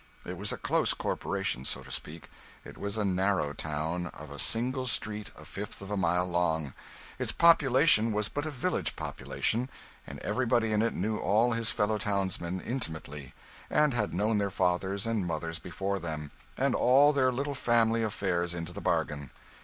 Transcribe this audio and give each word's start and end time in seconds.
It 0.25 0.35
was 0.35 0.51
a 0.51 0.57
close 0.57 0.95
corporation, 0.95 1.63
so 1.63 1.83
to 1.83 1.91
speak; 1.91 2.27
it 2.65 2.75
was 2.75 2.97
a 2.97 3.05
narrow 3.05 3.53
town, 3.53 4.07
of 4.07 4.31
a 4.31 4.39
single 4.39 4.87
street 4.87 5.29
a 5.37 5.45
fifth 5.45 5.79
of 5.79 5.91
a 5.91 5.95
mile 5.95 6.25
long, 6.25 6.73
its 7.19 7.31
population 7.31 8.11
was 8.11 8.27
but 8.27 8.47
a 8.47 8.49
village 8.49 8.95
population 8.95 9.69
and 10.07 10.17
everybody 10.21 10.73
in 10.73 10.81
it 10.81 10.95
knew 10.95 11.19
all 11.19 11.51
his 11.51 11.69
fellow 11.69 11.99
townsmen 11.99 12.61
intimately, 12.61 13.35
and 13.69 13.93
had 13.93 14.11
known 14.11 14.39
their 14.39 14.49
fathers 14.49 15.05
and 15.05 15.27
mothers 15.27 15.59
before 15.59 15.99
them 15.99 16.31
and 16.57 16.73
all 16.73 17.13
their 17.13 17.31
little 17.31 17.53
family 17.53 18.01
affairs 18.01 18.55
into 18.55 18.73
the 18.73 18.81
bargain. 18.81 19.29